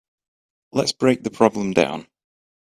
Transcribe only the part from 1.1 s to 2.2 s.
the problem down.